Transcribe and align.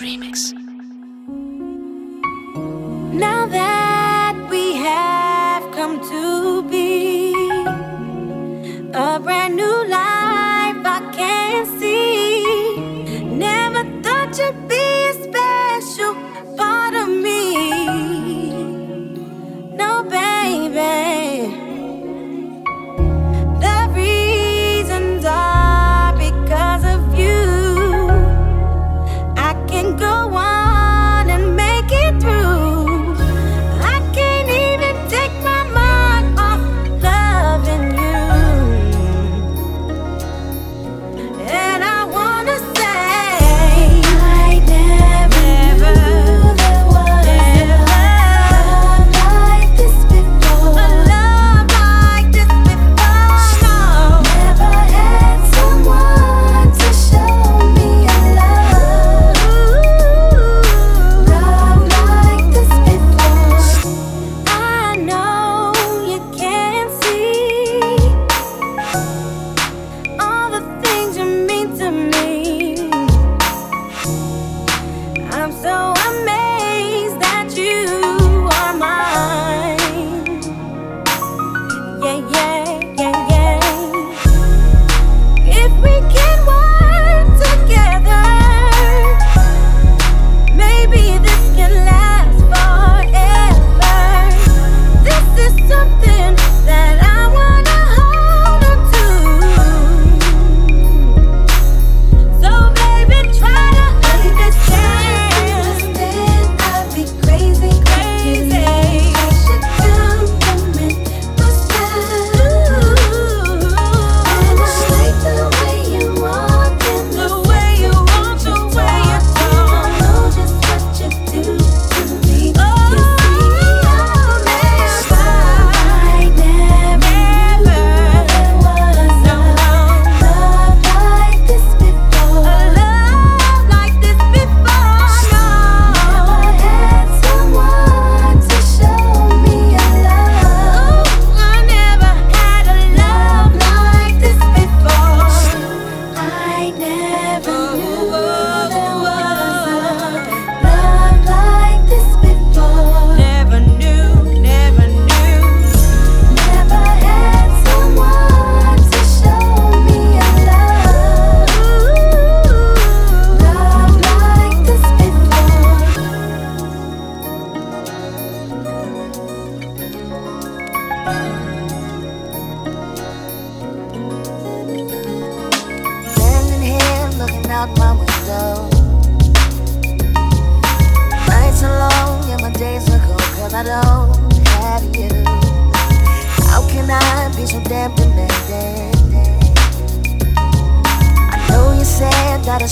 Remix. 0.00 0.52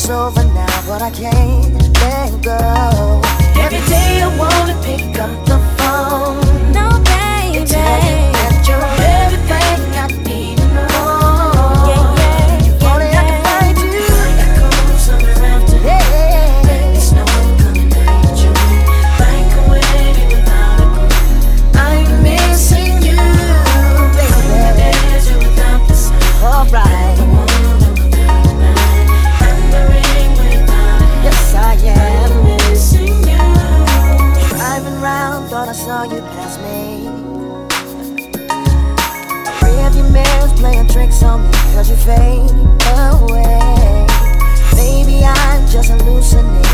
It's 0.05 0.11
over 0.11 0.43
now, 0.43 0.83
but 0.89 1.01
I 1.01 1.13
can't 1.13 1.81
let 2.01 2.43
go. 2.43 3.23
Every 3.55 3.79
day 3.89 4.21
I 4.21 4.37
wanna 4.37 4.75
pick 4.83 5.17
up 5.17 5.31
the 5.47 5.59
phone. 5.79 6.32
to 41.93 41.99
fade 41.99 42.51
away. 42.97 44.07
Maybe 44.75 45.25
I'm 45.25 45.67
just 45.67 45.91
hallucinating. 45.91 46.72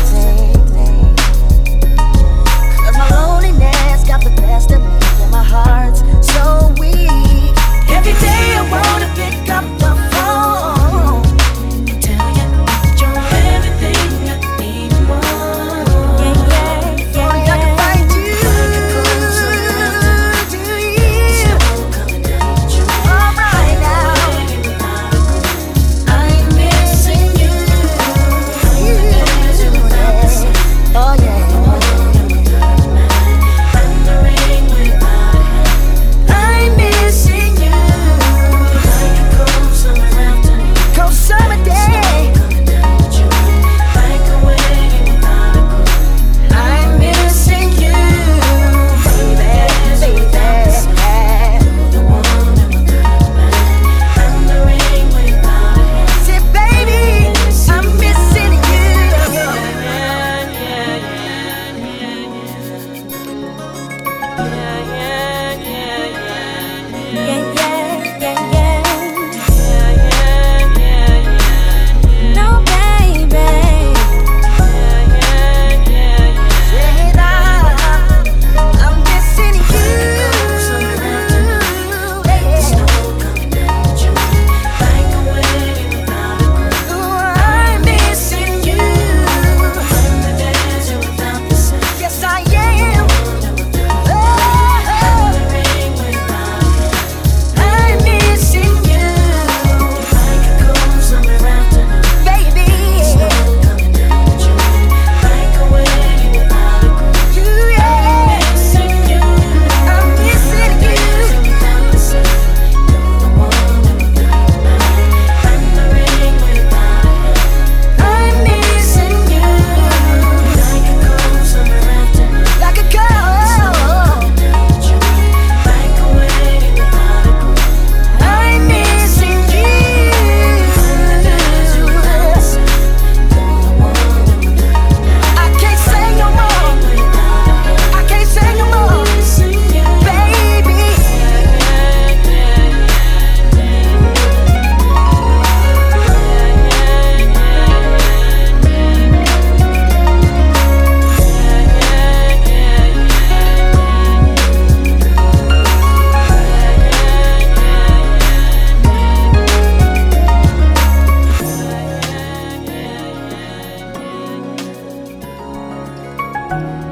啊。 166.49 166.88